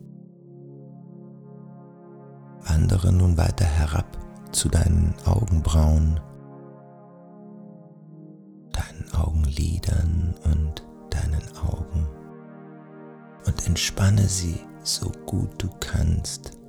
Wandere 2.68 3.14
nun 3.14 3.38
weiter 3.38 3.64
herab 3.64 4.18
zu 4.52 4.68
deinen 4.68 5.16
Augenbrauen, 5.24 6.20
deinen 8.74 9.14
Augenlidern 9.14 10.36
und 10.44 10.86
deinen 11.12 11.58
Augen 11.60 12.10
und 13.46 13.66
entspanne 13.66 14.28
sie 14.28 14.60
so 14.84 15.14
gut 15.26 15.64
du 15.64 15.70
kannst. 15.80 16.60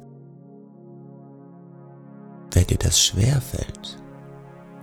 Wenn 2.53 2.69
dir 2.69 2.79
das 2.79 3.01
schwer 3.01 3.41
fällt, 3.41 3.99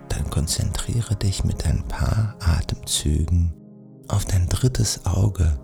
dann 0.10 0.30
konzentriere 0.30 1.16
dich 1.16 1.46
mit 1.46 1.66
ein 1.66 1.88
paar 1.88 2.36
Atemzügen 2.42 3.54
auf 4.10 4.26
dein 4.26 4.48
drittes 4.48 5.06
Auge 5.06 5.58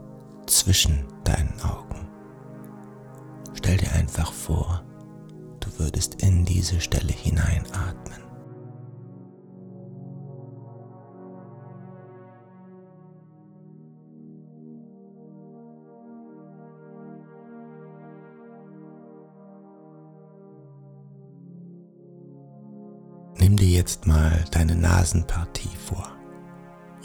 zwischen 0.45 1.03
deinen 1.23 1.59
Augen. 1.61 2.07
Stell 3.55 3.77
dir 3.77 3.91
einfach 3.93 4.31
vor, 4.31 4.83
du 5.59 5.79
würdest 5.79 6.21
in 6.21 6.45
diese 6.45 6.79
Stelle 6.79 7.11
hineinatmen. 7.11 8.21
Nimm 23.37 23.57
dir 23.57 23.67
jetzt 23.69 24.05
mal 24.05 24.45
deine 24.51 24.75
Nasenpartie 24.75 25.75
vor 25.87 26.14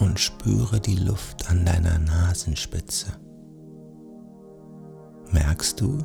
und 0.01 0.19
spüre 0.19 0.81
die 0.81 0.97
Luft 0.97 1.49
an 1.51 1.65
deiner 1.65 1.99
Nasenspitze. 1.99 3.13
Merkst 5.31 5.81
du, 5.81 6.05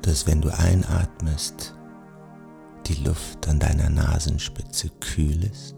dass 0.00 0.26
wenn 0.26 0.40
du 0.40 0.48
einatmest, 0.48 1.74
die 2.86 3.04
Luft 3.04 3.46
an 3.48 3.58
deiner 3.58 3.90
Nasenspitze 3.90 4.88
kühl 5.00 5.44
ist 5.44 5.76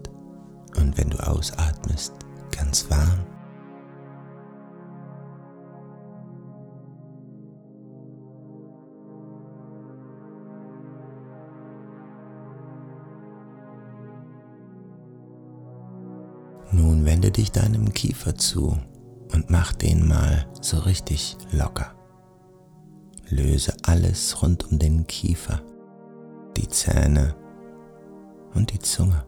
und 0.77 0.97
wenn 0.97 1.09
du 1.09 1.17
ausatmest, 1.17 2.13
ganz 2.51 2.89
warm. 2.89 3.34
Dich 17.37 17.51
deinem 17.51 17.93
Kiefer 17.93 18.35
zu 18.35 18.77
und 19.33 19.49
mach 19.49 19.73
den 19.73 20.07
mal 20.07 20.47
so 20.61 20.79
richtig 20.79 21.37
locker. 21.51 21.93
Löse 23.29 23.75
alles 23.83 24.41
rund 24.41 24.71
um 24.71 24.79
den 24.79 25.07
Kiefer 25.07 25.61
die 26.57 26.67
Zähne 26.67 27.35
und 28.53 28.71
die 28.71 28.79
Zunge. 28.79 29.25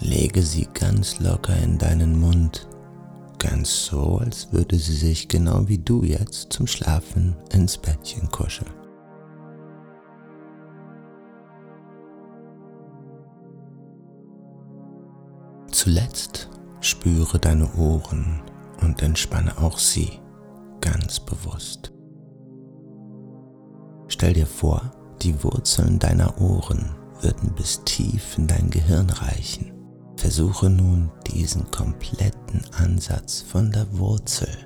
Lege 0.00 0.42
sie 0.42 0.68
ganz 0.74 1.20
locker 1.20 1.56
in 1.56 1.78
deinen 1.78 2.18
Mund, 2.18 2.68
ganz 3.38 3.86
so, 3.86 4.18
als 4.18 4.52
würde 4.52 4.76
sie 4.76 4.96
sich 4.96 5.28
genau 5.28 5.68
wie 5.68 5.78
du 5.78 6.02
jetzt 6.02 6.52
zum 6.52 6.66
Schlafen 6.66 7.36
ins 7.52 7.78
Bettchen 7.78 8.28
kuscheln. 8.30 8.81
Zuletzt 15.82 16.48
spüre 16.80 17.40
deine 17.40 17.68
Ohren 17.74 18.40
und 18.82 19.02
entspanne 19.02 19.58
auch 19.58 19.78
sie 19.78 20.20
ganz 20.80 21.18
bewusst. 21.18 21.92
Stell 24.06 24.32
dir 24.32 24.46
vor, 24.46 24.92
die 25.22 25.42
Wurzeln 25.42 25.98
deiner 25.98 26.40
Ohren 26.40 26.94
würden 27.20 27.52
bis 27.56 27.82
tief 27.82 28.38
in 28.38 28.46
dein 28.46 28.70
Gehirn 28.70 29.10
reichen. 29.10 29.72
Versuche 30.16 30.70
nun 30.70 31.10
diesen 31.26 31.68
kompletten 31.72 32.62
Ansatz 32.74 33.40
von 33.40 33.72
der 33.72 33.98
Wurzel 33.98 34.56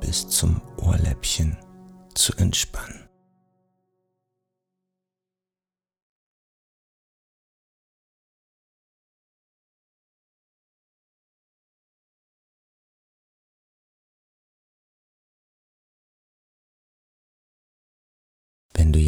bis 0.00 0.26
zum 0.26 0.62
Ohrläppchen 0.78 1.54
zu 2.14 2.32
entspannen. 2.38 3.01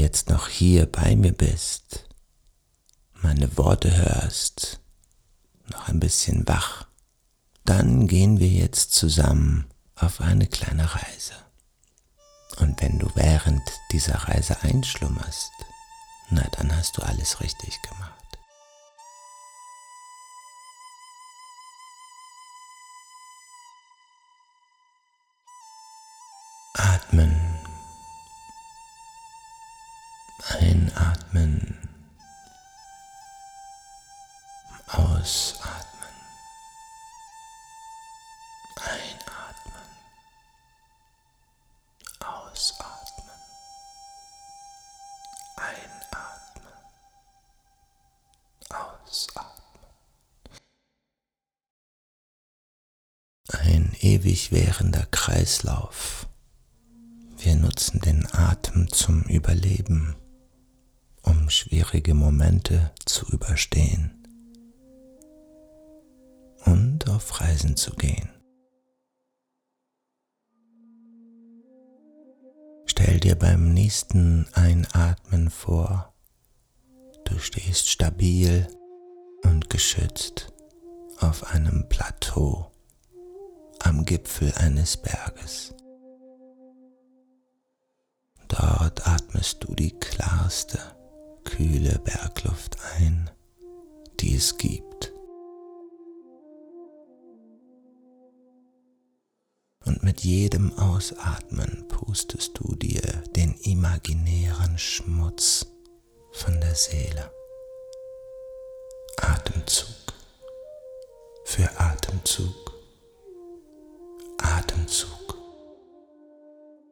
Jetzt 0.05 0.29
noch 0.29 0.49
hier 0.49 0.85
bei 0.85 1.17
mir 1.17 1.33
bist, 1.33 2.05
meine 3.23 3.57
Worte 3.57 3.97
hörst, 3.97 4.81
noch 5.73 5.89
ein 5.89 5.99
bisschen 5.99 6.47
wach, 6.47 6.87
dann 7.65 8.07
gehen 8.07 8.39
wir 8.39 8.49
jetzt 8.49 8.93
zusammen 8.93 9.65
auf 9.97 10.21
eine 10.21 10.47
kleine 10.47 10.95
Reise. 10.95 11.33
Und 12.59 12.83
wenn 12.83 12.99
du 12.99 13.11
während 13.15 13.63
dieser 13.93 14.17
Reise 14.29 14.61
einschlummerst, 14.61 15.53
na 16.29 16.43
dann 16.59 16.77
hast 16.77 16.99
du 16.99 17.03
alles 17.03 17.41
richtig 17.41 17.81
gemacht. 17.81 18.13
Atmen 26.75 27.64
Einatmen. 30.95 31.77
Ausatmen. 34.87 36.15
Einatmen. 38.77 39.83
Ausatmen. 42.21 43.35
Einatmen. 45.57 46.75
Ausatmen. 48.71 49.55
Ein 53.49 53.97
ewig 54.01 54.53
währender 54.53 55.07
Kreislauf. 55.07 56.29
Wir 57.39 57.57
nutzen 57.57 58.01
den 58.01 58.27
Atem 58.33 58.91
zum 58.91 59.23
Überleben, 59.25 60.15
um 61.25 61.51
schwierige 61.51 62.15
Momente 62.15 62.93
zu 63.05 63.27
überstehen 63.33 64.25
und 66.65 67.09
auf 67.09 67.41
Reisen 67.41 67.77
zu 67.77 67.93
gehen. 67.93 68.31
Stell 72.87 73.19
dir 73.19 73.35
beim 73.35 73.75
nächsten 73.75 74.47
Einatmen 74.55 75.51
vor, 75.51 76.15
du 77.25 77.39
stehst 77.39 77.89
stabil 77.89 78.67
und 79.43 79.69
geschützt 79.69 80.53
auf 81.19 81.53
einem 81.53 81.89
Plateau 81.89 82.71
am 83.81 84.05
Gipfel 84.05 84.53
eines 84.57 84.97
Berges. 84.97 85.75
Dort 88.49 89.07
atmest 89.07 89.65
du 89.65 89.75
die 89.75 89.99
klarste, 89.99 90.79
kühle 91.45 91.99
Bergluft 91.99 92.77
ein, 92.97 93.31
die 94.21 94.35
es 94.35 94.57
gibt. 94.57 95.13
Und 99.85 100.03
mit 100.03 100.23
jedem 100.23 100.73
Ausatmen 100.79 101.87
pustest 101.89 102.59
du 102.59 102.75
dir 102.75 103.03
den 103.37 103.55
imaginären 103.63 104.79
Schmutz 104.79 105.67
von 106.33 106.59
der 106.61 106.75
Seele. 106.75 107.31
Atemzug 109.19 109.89
für 111.45 111.69
Atemzug, 111.79 112.73
Atemzug 114.39 115.37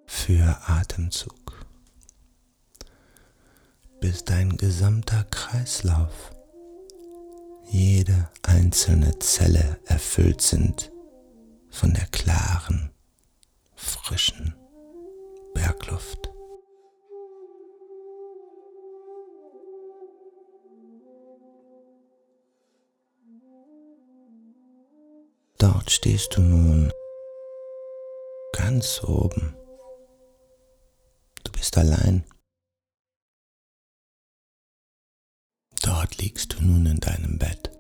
für 0.06 0.56
Atemzug 0.66 1.41
bis 4.02 4.24
dein 4.24 4.56
gesamter 4.56 5.22
Kreislauf, 5.30 6.32
jede 7.70 8.28
einzelne 8.42 9.16
Zelle 9.20 9.78
erfüllt 9.84 10.42
sind 10.42 10.90
von 11.70 11.94
der 11.94 12.06
klaren, 12.06 12.90
frischen 13.76 14.56
Bergluft. 15.54 16.32
Dort 25.58 25.92
stehst 25.92 26.36
du 26.36 26.40
nun 26.40 26.92
ganz 28.52 29.00
oben. 29.04 29.54
Du 31.44 31.52
bist 31.52 31.78
allein. 31.78 32.24
Dort 36.02 36.18
liegst 36.18 36.54
du 36.54 36.64
nun 36.64 36.84
in 36.86 36.98
deinem 36.98 37.38
Bett 37.38 37.70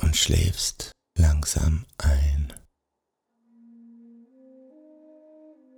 und 0.00 0.14
schläfst 0.14 0.92
langsam 1.18 1.86
ein. 1.98 2.52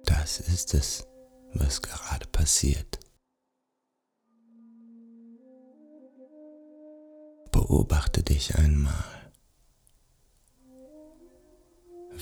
Das 0.04 0.40
ist 0.40 0.74
es, 0.74 1.06
was 1.54 1.80
gerade 1.80 2.26
passiert. 2.26 2.98
Beobachte 7.50 8.22
dich 8.22 8.56
einmal, 8.56 9.32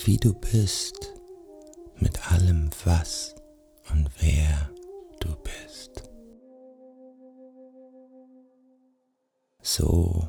wie 0.04 0.18
du 0.18 0.34
bist 0.34 1.14
mit 1.96 2.30
allem, 2.30 2.70
was 2.84 3.34
und 3.90 4.08
wer 4.20 4.70
du 5.18 5.34
bist. 5.34 6.13
So 9.76 10.28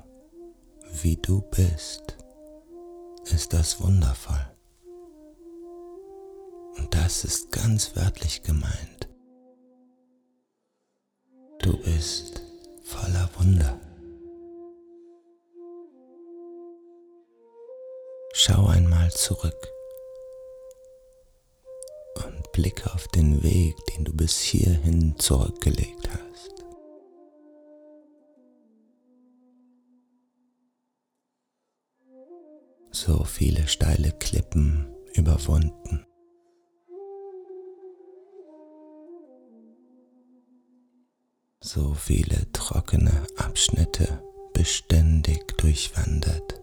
wie 1.03 1.17
du 1.17 1.39
bist, 1.51 2.17
ist 3.25 3.53
das 3.53 3.79
wundervoll. 3.79 4.43
Und 6.77 6.95
das 6.95 7.23
ist 7.23 7.51
ganz 7.51 7.95
wörtlich 7.95 8.41
gemeint. 8.41 9.07
Du 11.59 11.77
bist 11.77 12.41
voller 12.85 13.29
Wunder. 13.37 13.79
Schau 18.33 18.65
einmal 18.65 19.11
zurück 19.11 19.67
und 22.25 22.51
blicke 22.51 22.91
auf 22.91 23.07
den 23.09 23.43
Weg, 23.43 23.75
den 23.93 24.05
du 24.05 24.13
bis 24.13 24.39
hierhin 24.39 25.13
zurückgelegt 25.19 26.09
hast. 26.09 26.24
So 33.05 33.23
viele 33.23 33.67
steile 33.67 34.11
Klippen 34.13 34.87
überwunden. 35.13 36.03
So 41.61 41.93
viele 41.93 42.51
trockene 42.51 43.27
Abschnitte 43.37 44.23
beständig 44.53 45.55
durchwandert. 45.59 46.61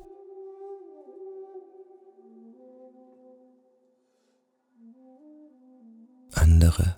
Andere, 6.33 6.97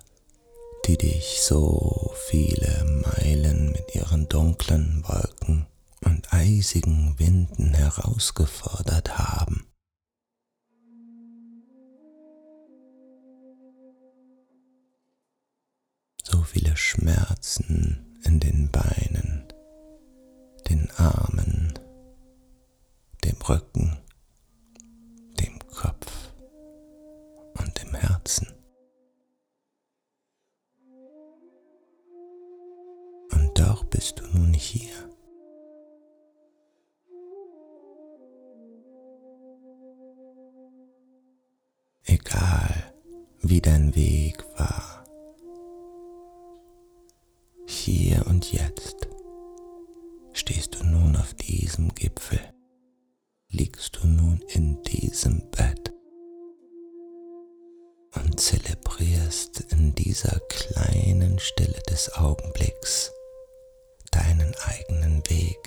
die 0.86 0.96
dich 0.96 1.42
so 1.42 2.14
viele 2.28 3.02
Meilen 3.02 3.72
mit 3.72 3.94
ihren 3.94 4.26
dunklen 4.26 5.04
Wolken 5.06 5.66
eisigen 6.34 7.16
Winden 7.18 7.74
herausgefordert 7.74 9.16
haben. 9.18 9.66
So 16.24 16.42
viele 16.42 16.76
Schmerzen 16.76 18.18
in 18.24 18.40
den 18.40 18.68
Beinen, 18.70 19.46
den 20.68 20.90
Armen, 20.96 21.78
dem 23.22 23.36
Rücken, 23.48 23.98
und 58.16 58.38
zelebrierst 58.40 59.60
in 59.70 59.94
dieser 59.94 60.38
kleinen 60.48 61.38
Stille 61.38 61.80
des 61.88 62.12
Augenblicks 62.14 63.12
deinen 64.10 64.54
eigenen 64.56 65.22
Weg 65.28 65.58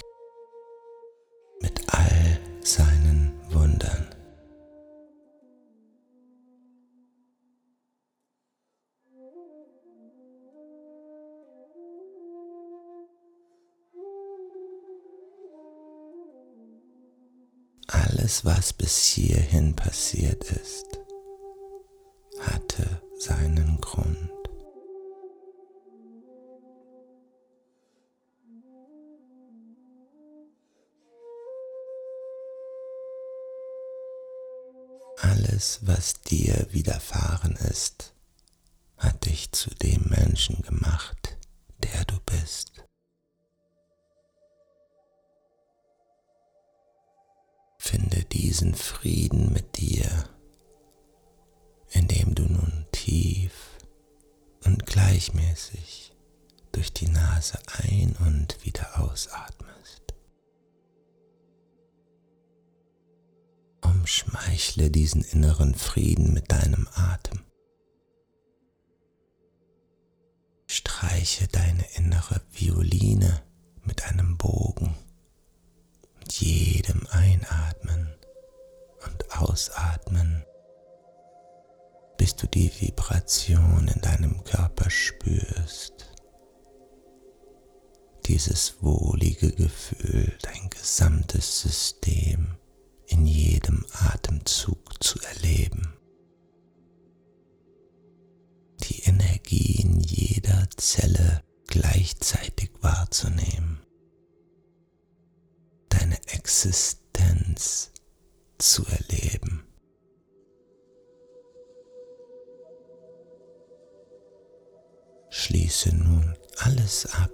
mit 1.62 1.82
all 1.94 2.40
seinen 2.62 3.34
Wundern. 3.52 4.08
Alles, 17.90 18.44
was 18.44 18.74
bis 18.74 19.06
hierhin 19.06 19.76
passiert 19.76 20.44
ist, 20.52 20.97
seinen 23.28 23.82
Grund. 23.82 24.32
Alles, 35.18 35.80
was 35.82 36.22
dir 36.22 36.68
widerfahren 36.72 37.58
ist, 37.70 38.14
hat 38.98 39.26
dich 39.26 39.52
zu 39.52 39.72
dem 39.72 40.04
Menschen 40.04 40.62
gemacht, 40.62 41.38
der 41.84 42.06
du 42.06 42.16
bist. 42.26 42.86
Finde 47.78 48.24
diesen 48.24 48.74
Frieden 48.74 49.52
mit 49.52 49.78
dir, 49.78 50.30
indem 51.92 52.34
du 52.34 52.44
nun 52.44 52.87
tief 53.08 53.78
und 54.66 54.86
gleichmäßig 54.86 56.14
durch 56.74 56.92
die 56.92 57.08
Nase 57.08 57.58
ein 57.82 58.18
und 58.20 58.66
wieder 58.66 59.00
ausatmest. 59.00 60.14
Umschmeichle 63.82 64.92
diesen 64.92 65.22
inneren 65.24 65.74
Frieden 65.74 66.34
mit 66.34 66.52
deinem 66.52 66.86
Atem. 66.96 67.40
Streiche 70.68 71.48
deine 71.48 71.86
innere 71.96 72.42
Violine 72.52 73.42
mit 73.86 74.04
einem 74.04 74.38
Bogen. 74.38 74.98
Mit 76.20 76.34
jedem 76.34 77.08
Einatmen 77.10 78.14
und 79.06 79.32
Ausatmen, 79.32 80.44
bis 82.18 82.36
du 82.36 82.48
die 82.48 82.72
Vibration 82.80 83.88
in 83.88 84.02
deinem 84.02 84.44
Körper 84.44 84.90
spürst. 84.90 86.14
Dieses 88.26 88.82
wohlige 88.82 89.52
Gefühl, 89.54 90.38
dein 90.42 90.70
gesamtes 90.70 91.62
System 91.62 92.58
in 93.08 93.26
jedem 93.26 93.86
Atemzug 93.94 95.02
zu 95.02 95.20
erleben. 95.22 95.94
Die 98.82 99.04
Energie 99.04 99.82
in 99.82 100.00
jeder 100.00 100.68
Zelle 100.76 101.44
gleichzeitig 101.68 102.72
wahrzunehmen. 102.82 103.80
Deine 105.90 106.18
Existenz 106.28 107.92
zu 108.58 108.86
erleben. 108.86 109.67
Schließe 115.40 115.96
nun 115.96 116.36
alles 116.58 117.06
ab, 117.14 117.32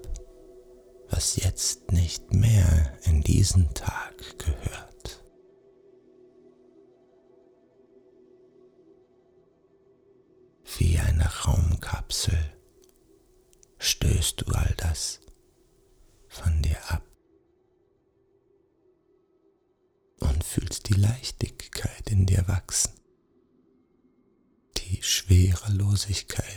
was 1.09 1.37
jetzt 1.37 1.91
nicht 1.91 2.33
mehr 2.33 2.97
in 3.03 3.21
diesen 3.21 3.73
Tag 3.73 4.37
gehört. 4.39 5.23
wie 10.77 10.97
eine 10.99 11.25
Raumkapsel 11.25 12.37
stößt 13.77 14.41
du 14.41 14.51
all 14.51 14.73
das 14.77 15.21
von 16.27 16.61
dir 16.61 16.77
ab 16.89 17.03
und 20.19 20.43
fühlst 20.43 20.89
die 20.89 20.99
Leichtigkeit 20.99 22.09
in 22.09 22.25
dir 22.25 22.47
wachsen, 22.47 22.93
die 24.77 25.01
Schwerelosigkeit. 25.01 26.52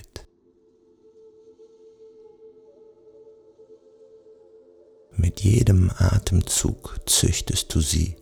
Jedem 5.57 5.91
Atemzug 5.97 7.01
züchtest 7.07 7.75
du 7.75 7.81
sie, 7.81 8.15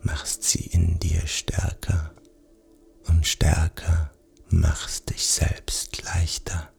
machst 0.00 0.42
sie 0.42 0.64
in 0.64 0.98
dir 0.98 1.26
stärker 1.26 2.14
und 3.06 3.26
stärker 3.26 4.10
machst 4.48 5.10
dich 5.10 5.26
selbst 5.26 6.02
leichter 6.04 6.72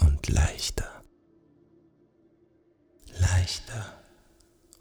und 0.00 0.26
leichter, 0.30 1.04
leichter 3.20 3.92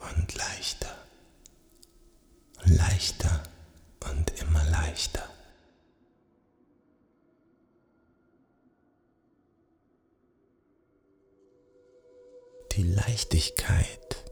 und 0.10 0.34
leichter, 0.36 0.96
leichter 2.64 3.44
und 4.10 4.40
immer 4.40 4.64
leichter. 4.70 5.37
Die 12.78 12.84
Leichtigkeit 12.84 14.24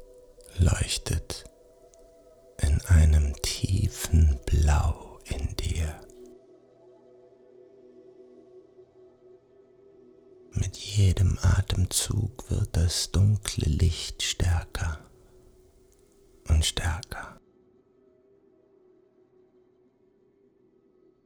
leuchtet 0.60 1.46
in 2.62 2.80
einem 2.82 3.34
tiefen 3.42 4.40
Blau 4.46 5.18
in 5.24 5.56
dir. 5.56 6.00
Mit 10.52 10.78
jedem 10.78 11.40
Atemzug 11.42 12.52
wird 12.52 12.70
das 12.78 13.10
dunkle 13.10 13.68
Licht 13.68 14.22
stärker 14.22 15.00
und 16.48 16.64
stärker, 16.64 17.42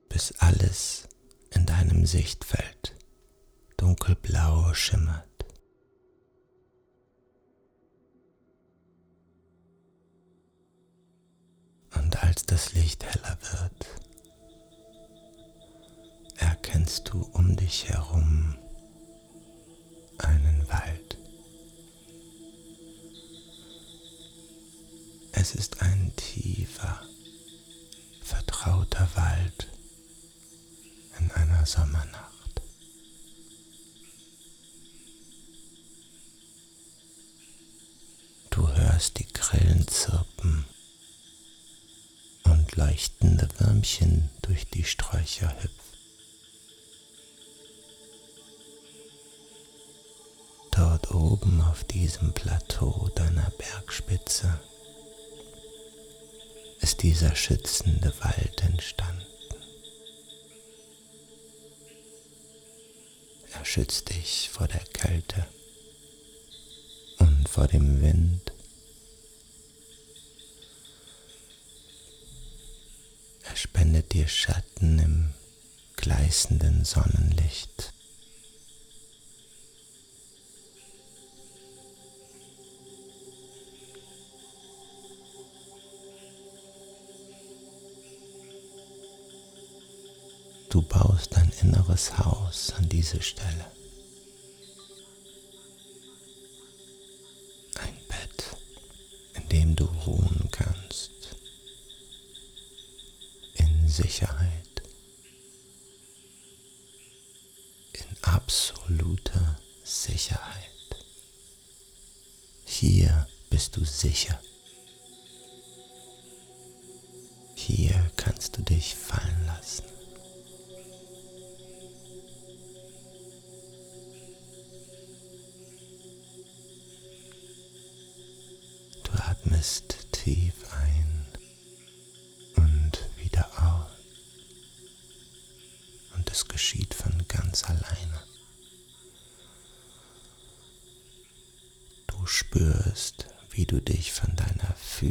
bis 0.08 0.32
alles 0.40 1.10
in 1.50 1.66
deinem 1.66 2.06
Sichtfeld 2.06 2.96
dunkelblau 3.76 4.74
schimmert. 4.74 5.29
Und 11.96 12.24
als 12.24 12.46
das 12.46 12.74
Licht 12.74 13.04
heller 13.04 13.38
wird, 13.42 13.86
erkennst 16.38 17.10
du 17.10 17.22
um 17.34 17.56
dich 17.56 17.90
herum 17.90 18.56
einen 20.18 20.68
Wald. 20.70 21.18
Es 25.32 25.56
ist 25.56 25.82
ein 25.82 26.12
tiefer, 26.16 27.02
vertrauter 28.22 29.08
Wald 29.16 29.68
in 31.18 31.32
einer 31.32 31.66
Sommernacht. 31.66 32.62
Du 38.50 38.68
hörst 38.68 39.20
die 39.20 39.28
Grillen 39.32 39.88
zirpen 39.88 40.66
leuchtende 42.76 43.48
Würmchen 43.60 44.30
durch 44.42 44.68
die 44.70 44.84
Sträucher 44.84 45.54
hüpfen. 45.62 45.80
dort 50.80 51.12
oben 51.12 51.62
auf 51.62 51.84
diesem 51.84 52.32
Plateau 52.34 53.10
deiner 53.14 53.52
Bergspitze 53.58 54.60
ist 56.80 57.04
dieser 57.04 57.36
schützende 57.36 58.14
Wald 58.22 58.64
entstanden. 58.64 59.26
Er 63.52 63.66
schützt 63.66 64.10
dich 64.10 64.50
vor 64.50 64.68
der 64.70 64.84
Kälte 64.94 65.46
und 67.18 67.50
vor 67.50 67.68
dem 67.68 68.02
Wind. 68.02 68.54
Spendet 73.60 74.14
dir 74.14 74.28
Schatten 74.28 75.00
im 75.00 75.34
gleißenden 75.98 76.86
Sonnenlicht. 76.86 77.94
Du 90.70 90.82
baust 90.84 91.36
dein 91.36 91.52
inneres 91.62 92.18
Haus 92.18 92.72
an 92.78 92.88
diese 92.88 93.22
Stelle. 93.22 93.66
Ein 97.80 97.98
Bett, 98.08 98.56
in 99.34 99.50
dem 99.50 99.76
du 99.76 99.84
ruhen 100.06 100.48
kannst. 100.52 101.10
In 103.56 103.89
Sicherheit. 104.02 104.82
In 107.92 108.24
absoluter 108.24 109.60
Sicherheit. 109.84 110.70
Hier 112.64 113.28
bist 113.50 113.76
du 113.76 113.84
sicher. 113.84 114.40
Hier 117.56 118.10
kannst 118.16 118.56
du 118.56 118.62
dich 118.62 118.96
fallen 118.96 119.46
lassen. 119.46 119.84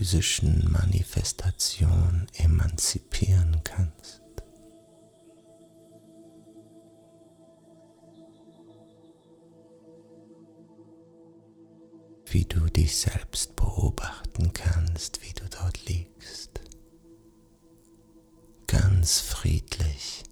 Physischen 0.08 0.72
Manifestation 0.72 2.26
emanzipieren 2.38 3.60
kannst. 3.62 4.22
Wie 12.24 12.46
du 12.46 12.60
dich 12.70 12.96
selbst 12.96 13.54
beobachten 13.54 14.50
kannst, 14.54 15.20
wie 15.20 15.34
du 15.34 15.44
dort 15.50 15.84
liegst. 15.86 16.62
Ganz 18.66 19.20
friedlich. 19.20 20.22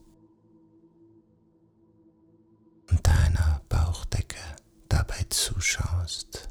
Und 2.89 3.07
deiner 3.07 3.61
Bauchdecke 3.69 4.41
dabei 4.89 5.27
zuschaust, 5.29 6.49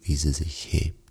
wie 0.00 0.14
sie 0.14 0.32
sich 0.32 0.72
hebt 0.72 1.07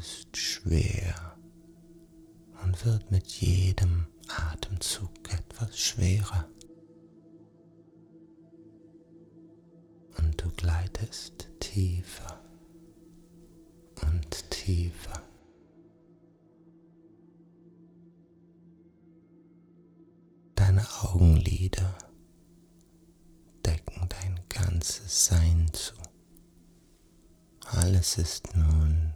ist 0.00 0.34
schwer 0.34 1.36
und 2.64 2.86
wird 2.86 3.10
mit 3.10 3.26
jedem 3.26 4.06
Atemzug 4.28 5.10
etwas 5.30 5.78
schwerer. 5.78 6.48
Und 10.16 10.42
du 10.42 10.48
gleitest 10.52 11.50
tiefer 11.60 12.42
und 14.00 14.50
tiefer. 14.50 15.22
Deine 20.54 20.86
Augenlider 21.02 21.94
decken 23.66 24.08
dein 24.08 24.40
ganzes 24.48 25.26
Sein 25.26 25.70
zu. 25.74 25.94
Alles 27.66 28.16
ist 28.16 28.56
nun 28.56 29.09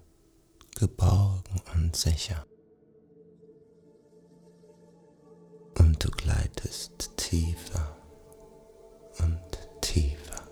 geborgen 0.85 1.63
und 1.75 1.97
sicher. 1.97 2.45
Und 5.79 6.05
du 6.05 6.11
gleitest 6.11 7.17
tiefer 7.17 7.97
und 9.19 9.41
tiefer. 9.81 10.43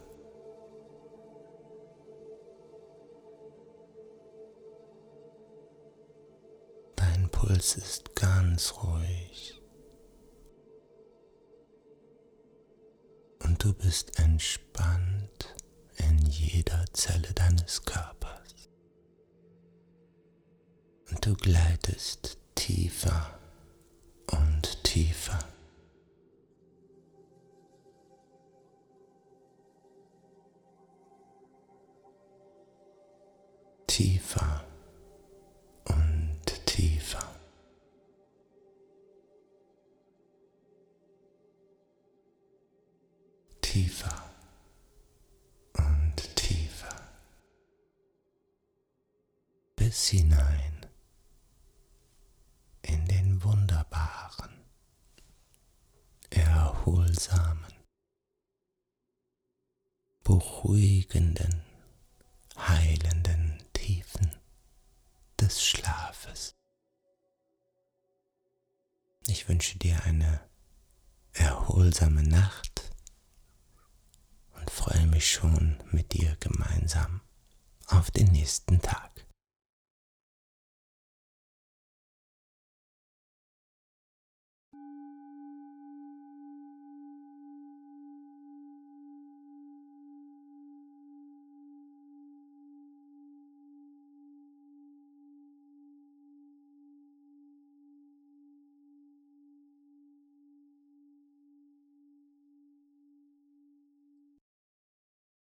Dein 6.96 7.28
Puls 7.30 7.76
ist 7.76 8.14
ganz 8.16 8.72
ruhig. 8.82 9.60
Und 13.44 13.62
du 13.62 13.74
bist 13.74 14.18
entspannt 14.18 15.54
in 15.98 16.16
jeder 16.24 16.86
Zelle 16.94 17.34
deines 17.34 17.82
Körpers. 17.82 18.41
Du 21.24 21.36
gleitest 21.36 22.36
tiefer 22.56 23.38
und 24.26 24.82
tiefer. 24.82 25.38
Tiefer 33.86 34.64
und 35.84 36.66
tiefer. 36.66 37.24
Tiefer 43.60 44.30
und 45.74 46.34
tiefer. 46.34 46.96
Bis 49.76 50.08
hinein 50.08 50.72
in 52.82 53.04
den 53.06 53.42
wunderbaren, 53.42 54.50
erholsamen, 57.22 57.72
beruhigenden, 60.24 61.62
heilenden 62.56 63.62
Tiefen 63.72 64.36
des 65.38 65.64
Schlafes. 65.64 66.56
Ich 69.26 69.48
wünsche 69.48 69.78
dir 69.78 70.02
eine 70.04 70.40
erholsame 71.32 72.24
Nacht 72.24 72.90
und 74.54 74.70
freue 74.70 75.06
mich 75.06 75.30
schon 75.30 75.80
mit 75.92 76.12
dir 76.14 76.36
gemeinsam 76.40 77.20
auf 77.86 78.10
den 78.10 78.32
nächsten 78.32 78.80
Tag. 78.80 79.21